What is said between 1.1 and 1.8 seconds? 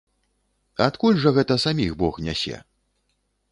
жа гэта